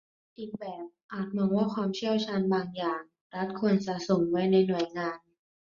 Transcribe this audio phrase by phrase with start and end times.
[0.37, 3.01] อีกแบบอาจมองว่าความเชี่ยวชาญบางอย่าง
[3.35, 5.19] รัฐควรสะสมไว้ในหน่วยงาน